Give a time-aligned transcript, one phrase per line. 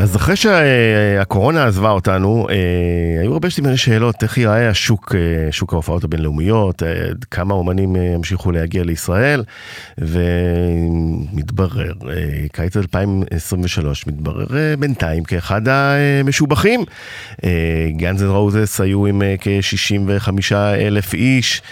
[0.00, 2.46] אז אחרי שהקורונה עזבה אותנו,
[3.20, 5.14] היו הרבה שאלות איך ייראה השוק,
[5.50, 6.82] שוק ההופעות הבינלאומיות,
[7.30, 9.44] כמה אומנים ימשיכו להגיע לישראל,
[9.98, 11.92] ומתברר,
[12.52, 14.46] קיץ 2023 מתברר
[14.78, 16.84] בינתיים כאחד המשובחים.
[17.96, 21.62] גאנז אנד רוזס היו עם כ-65 אלף איש,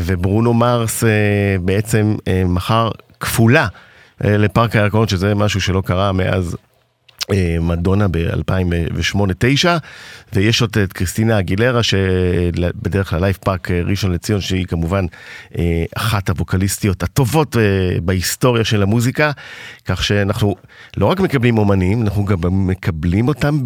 [0.00, 1.04] וברונו מרס
[1.60, 2.90] בעצם מכר
[3.20, 3.66] כפולה
[4.20, 6.56] לפארק הירקון, שזה משהו שלא קרה מאז.
[7.60, 9.66] מדונה ב-2008-2009,
[10.32, 15.04] ויש עוד את קריסטינה אגילרה, שבדרך כלל לייף פארק ראשון לציון, שהיא כמובן
[15.96, 17.56] אחת הווקליסטיות הטובות
[18.02, 19.30] בהיסטוריה של המוזיקה,
[19.84, 20.56] כך שאנחנו
[20.96, 23.58] לא רק מקבלים אומנים, אנחנו גם מקבלים אותם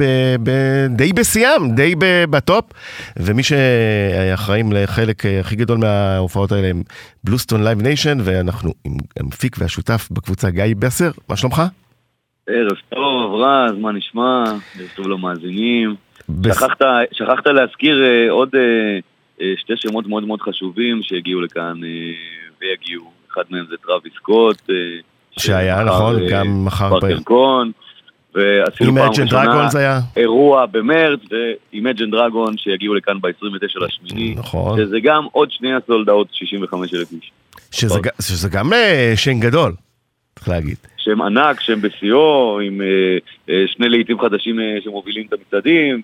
[0.91, 1.95] די בשיאם, די
[2.30, 2.64] בטופ,
[3.17, 6.83] ומי שאחראים לחלק הכי גדול מההופעות האלה הם
[7.25, 11.62] בלוסטון לייב ניישן, ואנחנו עם המפיק והשותף בקבוצה גיא בסר, מה שלומך?
[12.48, 14.45] ערב טוב, רז, מה נשמע?
[14.78, 15.95] ערב טוב למאזינים.
[16.46, 16.82] שכחת,
[17.12, 23.11] שכחת להזכיר אה, עוד אה, אה, שתי שמות מאוד מאוד חשובים שהגיעו לכאן אה, ויגיעו.
[23.33, 24.56] אחד מהם זה טראביס סקוט.
[24.56, 27.00] אה, שהיה, נכון, אה, גם מחר...
[27.00, 27.72] פרקנקון.
[28.34, 34.34] ועשינו פעם ראשונה אירוע במרץ, ואימג'ן דרגון שיגיעו לכאן ב-29 לשמיני.
[34.34, 34.78] נכון.
[34.78, 37.31] שזה גם עוד שנייה sold out 65 אלף איש.
[37.70, 38.72] שזה, שזה גם
[39.16, 39.75] שם גדול,
[40.34, 40.77] צריך להגיד.
[41.07, 42.87] שם ענק, שם בשיאו, עם אה,
[43.51, 46.01] אה, שני לעיתים חדשים אה, שמובילים את המצעדים.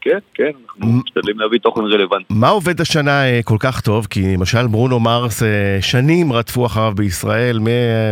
[0.00, 2.24] כן, כן, אנחנו משתדלים להביא תוכן רלוונטי.
[2.30, 4.06] מה עובד השנה כל כך טוב?
[4.10, 5.42] כי למשל ברונו מרס
[5.80, 7.58] שנים רדפו אחריו בישראל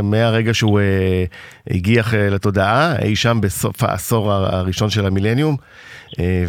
[0.03, 0.81] מהרגע שהוא
[1.71, 5.57] הגיע לתודעה, אי שם בסוף העשור הראשון של המילניום,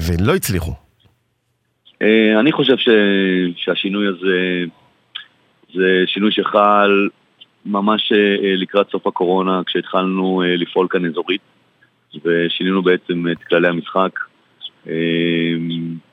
[0.07, 0.73] ולא הצליחו.
[2.39, 2.75] אני חושב
[3.55, 4.63] שהשינוי הזה
[5.73, 7.07] זה שינוי שחל
[7.65, 11.41] ממש אה, לקראת סוף הקורונה, כשהתחלנו אה, לפעול כאן אזורית,
[12.25, 14.19] ושינינו בעצם את כללי המשחק.
[14.87, 14.93] אה,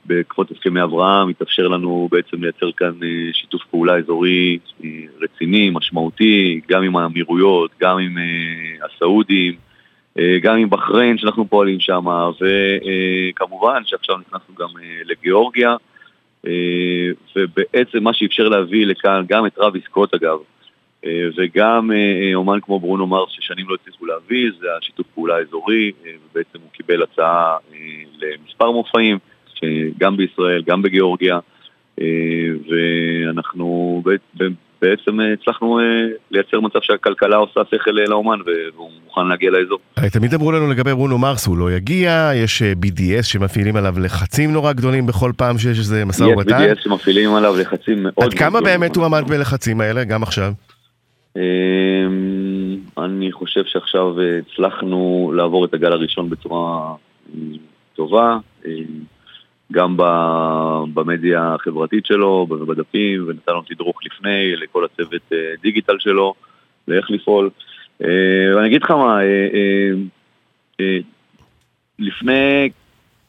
[0.05, 2.91] בעקבות הסכמי אברהם התאפשר לנו בעצם לייצר כאן
[3.33, 4.57] שיתוף פעולה אזורי
[5.21, 8.17] רציני, משמעותי, גם עם האמירויות, גם עם
[8.85, 9.55] הסעודים,
[10.41, 14.69] גם עם בחריין שאנחנו פועלים שם, וכמובן שעכשיו נכנסנו גם
[15.05, 15.75] לגיאורגיה,
[17.35, 20.62] ובעצם מה שאפשר להביא לכאן גם את רבי סקוט אגב, אה,
[21.37, 25.91] וגם אה, אה, אומן כמו ברונו מרס ששנים לא הצליחו להביא, זה השיתוף פעולה האזורי,
[26.01, 27.57] ובעצם הוא קיבל הצעה
[28.21, 29.17] למספר מופעים,
[29.97, 31.39] גם בישראל, גם בגיאורגיה,
[32.69, 34.01] ואנחנו
[34.81, 35.79] בעצם הצלחנו
[36.31, 39.79] לייצר מצב שהכלכלה עושה שכל לאומן והוא מוכן להגיע לאזור.
[40.11, 44.73] תמיד אמרו לנו לגבי ברונו מרס, הוא לא יגיע, יש BDS שמפעילים עליו לחצים נורא
[44.73, 46.61] גדולים בכל פעם שיש איזה משא ומתן.
[46.61, 48.31] יש BDS שמפעילים עליו לחצים מאוד גדולים.
[48.31, 50.53] עד כמה באמת הוא עמד בלחצים האלה, גם עכשיו?
[51.37, 56.95] אמ, אני חושב שעכשיו הצלחנו לעבור את הגל הראשון בצורה
[57.33, 57.57] אמ,
[57.95, 58.71] טובה, אמ,
[59.71, 59.97] גם
[60.93, 66.33] במדיה החברתית שלו, בדפים, ונתנו תדרוך לפני לכל הצוות אה, דיגיטל שלו,
[66.87, 67.49] לאיך לפעול.
[67.99, 69.91] ואני אגיד לך מה, אה,
[70.79, 70.97] אה,
[71.99, 72.69] לפני,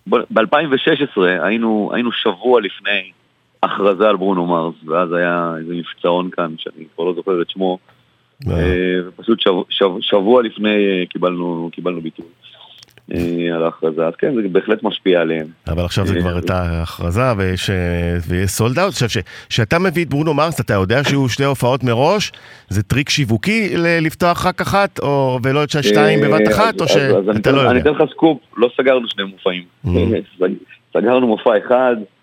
[0.06, 3.12] ב-2016 היינו, היינו שבוע לפני
[3.64, 7.78] הכרזה על ברונו מרס, ואז היה איזה מבצעון כאן, שאני כבר לא זוכר את שמו,
[8.48, 9.38] אה, ופשוט
[10.00, 11.06] שבוע לפני אה,
[11.70, 12.26] קיבלנו ביטוי.
[13.14, 15.47] אה, על ההכרזה, אז כן, זה בהחלט משפיע עליהם.
[15.69, 17.70] אבל עכשיו זה כבר הייתה הכרזה ויש
[18.47, 18.92] סולד אאוט.
[18.92, 22.32] עכשיו, כשאתה מביא את ברונו מרס, אתה יודע שיהיו שתי הופעות מראש?
[22.69, 25.00] זה טריק שיווקי לפתוח רק אחת,
[25.42, 27.70] ולא את שתיים בבת אחת, או שאתה לא יודע?
[27.70, 29.64] אני אתן לך סקופ, לא סגרנו שני מופעים.
[30.97, 32.13] סגרנו מופע אחד, אה,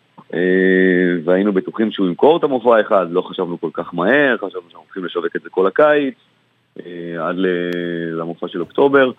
[1.23, 5.05] והיינו בטוחים שהוא ימכור את המופע אחד, לא חשבנו כל כך מהר, חשבנו שאנחנו הולכים
[5.05, 6.15] לשווק את זה כל הקיץ,
[6.79, 7.35] אה, עד
[8.11, 9.11] למופע של אוקטובר,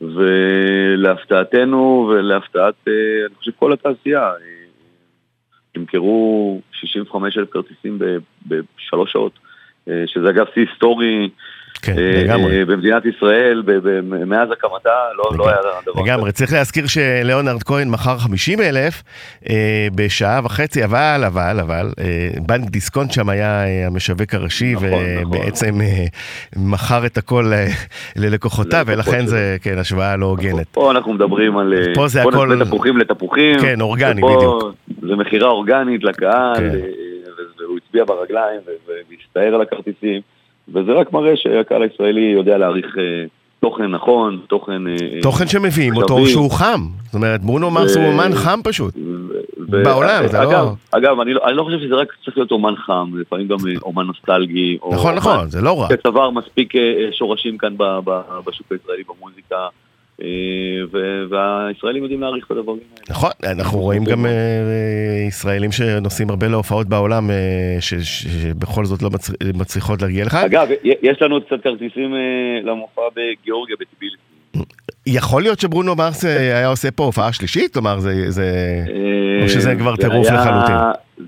[0.00, 2.92] ולהפתעתנו ולהפתעת, אה,
[3.26, 4.32] אני חושב, כל התעשייה,
[5.76, 7.98] נמכרו 65 אלף כרטיסים
[8.46, 9.38] בשלוש שעות,
[10.06, 11.30] שזה אגב שיא היסטורי.
[11.82, 12.58] כן, אה, לגמרי.
[12.58, 13.62] אה, במדינת ישראל,
[14.26, 16.02] מאז הקמתה, לא, לא היה דבר כזה.
[16.02, 19.02] לגמרי, צריך להזכיר שלאונרד כהן מכר 50 אלף
[19.50, 21.90] אה, בשעה וחצי, אבל, אבל, אבל,
[22.46, 26.72] בנק דיסקונט שם היה המשווק הראשי, נכון, ובעצם נכון.
[26.72, 27.52] מכר את הכל
[28.16, 30.66] ללקוחותיו, ולכן זה, כן, השוואה לא הוגנת.
[30.72, 31.74] פה אנחנו מדברים על...
[31.94, 32.56] פה זה הכל...
[32.56, 33.58] בוא תפוחים לתפוחים.
[33.60, 34.74] כן, אורגני, בדיוק.
[35.02, 36.78] זה מכירה אורגנית לקהל, כן.
[37.58, 40.20] והוא הצביע ברגליים והסתער על הכרטיסים.
[40.74, 43.24] וזה רק מראה שהקהל הישראלי יודע להעריך אה,
[43.60, 44.86] תוכן נכון, תוכן...
[44.86, 46.80] אה, תוכן שמביאים אותו שהוא חם.
[47.04, 48.94] זאת אומרת, ברונו מרס הוא אומן חם פשוט.
[49.58, 50.72] בעולם, זה לא...
[50.90, 53.72] אגב, אני לא, אני לא חושב שזה רק צריך להיות אומן חם, לפעמים גם אה,
[53.82, 54.78] אומן נוסטלגי.
[54.92, 55.88] נכון, נכון, זה לא רע.
[55.92, 56.72] שצבר מספיק
[57.12, 57.74] שורשים כאן
[58.46, 59.56] בשוק הישראלי במוזיקה.
[61.30, 63.04] והישראלים יודעים להעריך את הדברים האלה.
[63.10, 64.26] נכון, אנחנו רואים גם
[65.28, 67.30] ישראלים שנוסעים הרבה להופעות בעולם,
[67.80, 69.10] שבכל זאת לא
[69.54, 70.34] מצליחות להגיע לך.
[70.34, 70.68] אגב,
[71.02, 72.14] יש לנו קצת כרטיסים
[72.64, 74.22] למופע בגיאורגיה, בטיביליסי.
[75.06, 77.72] יכול להיות שברונו מרס היה עושה פה הופעה שלישית?
[77.72, 78.54] כלומר, זה...
[79.42, 80.76] או שזה כבר טירוף לחלוטין?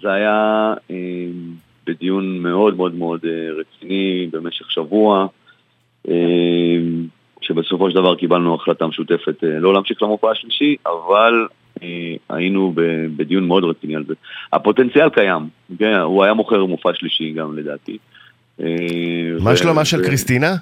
[0.03, 0.75] זה היה
[1.87, 3.21] בדיון מאוד מאוד מאוד
[3.59, 5.27] רציני במשך שבוע,
[7.45, 11.47] שבסופו של דבר קיבלנו החלטה משותפת לא להמשיך למופע השלישי, אבל
[12.29, 12.73] היינו
[13.17, 14.15] בדיון מאוד רציני על זה.
[14.53, 15.43] הפוטנציאל קיים,
[16.03, 17.99] הוא היה מוכר מופע שלישי גם לדעתי.
[19.41, 20.55] מה שלומה של קריסטינה?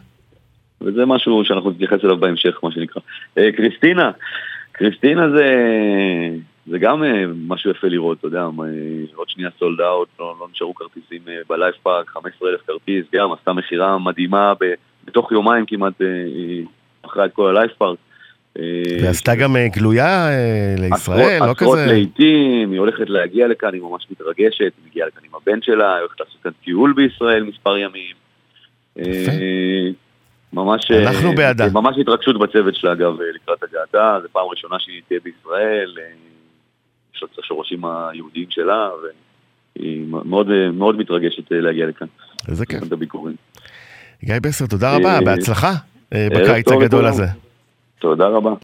[0.81, 3.03] וזה משהו שאנחנו נתייחס אליו בהמשך, מה שנקרא.
[3.35, 4.11] קריסטינה,
[4.73, 5.47] קריסטינה זה,
[6.67, 7.03] זה גם
[7.49, 8.43] משהו יפה לראות, אתה יודע,
[9.15, 13.99] עוד שנייה sold out, לא, לא נשארו כרטיסים בלייב פארק, 15,000 כרטיס, גם עשתה מכירה
[13.99, 14.53] מדהימה
[15.05, 15.95] בתוך יומיים כמעט
[17.03, 17.99] אחרי את כל הלייב פארק.
[19.03, 20.29] ועשתה גם גלויה
[20.79, 21.71] לישראל, לא כזה...
[21.71, 25.95] עשרות לעיתים, היא הולכת להגיע לכאן, היא ממש מתרגשת, היא מגיעה לכאן עם הבן שלה,
[25.95, 28.17] היא הולכת לעשות כאן טיול בישראל מספר ימים.
[30.53, 31.69] ממש, אנחנו בעדה.
[31.73, 35.95] ממש התרגשות בצוות שלה אגב לקראת הגעתה, זו פעם ראשונה שהיא תהיה בישראל,
[37.15, 38.91] יש לה את השורשים היהודיים שלה,
[39.77, 42.07] והיא מאוד, מאוד מתרגשת להגיע לכאן.
[42.49, 42.83] איזה כיף.
[44.25, 45.73] גיא בסר, תודה רבה, בהצלחה
[46.15, 47.27] בקיץ הגדול הזה.
[47.99, 48.53] תודה רבה.